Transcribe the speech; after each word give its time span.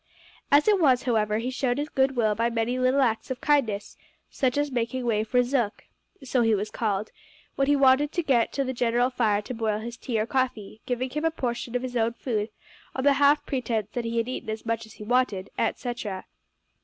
As 0.51 0.67
it 0.67 0.79
was, 0.79 1.03
however, 1.03 1.37
he 1.37 1.51
showed 1.51 1.77
his 1.77 1.87
goodwill 1.87 2.33
by 2.33 2.49
many 2.49 2.79
little 2.79 3.01
acts 3.01 3.29
of 3.29 3.39
kindness 3.39 3.97
such 4.31 4.57
as 4.57 4.71
making 4.71 5.05
way 5.05 5.23
for 5.23 5.43
Zook 5.43 5.83
so 6.23 6.41
he 6.41 6.55
was 6.55 6.71
called 6.71 7.11
when 7.53 7.67
he 7.67 7.75
wanted 7.75 8.11
to 8.13 8.23
get 8.23 8.51
to 8.53 8.63
the 8.63 8.73
general 8.73 9.11
fire 9.11 9.43
to 9.43 9.53
boil 9.53 9.77
his 9.77 9.97
tea 9.97 10.19
or 10.19 10.25
coffee; 10.25 10.81
giving 10.87 11.11
him 11.11 11.23
a 11.23 11.29
portion 11.29 11.75
of 11.75 11.83
his 11.83 11.95
own 11.95 12.13
food 12.13 12.49
on 12.95 13.03
the 13.03 13.13
half 13.21 13.45
pretence 13.45 13.91
that 13.93 14.05
he 14.05 14.17
had 14.17 14.27
eaten 14.27 14.49
as 14.49 14.65
much 14.65 14.87
as 14.87 14.93
he 14.93 15.03
wanted, 15.03 15.51
etcetera. 15.59 16.25